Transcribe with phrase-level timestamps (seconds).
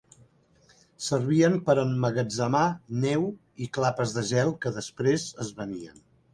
[1.07, 2.63] Servien per emmagatzemar
[3.05, 3.29] neu
[3.67, 6.05] i clapes de gel que després es venien.